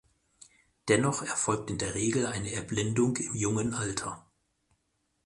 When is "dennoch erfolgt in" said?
0.87-1.77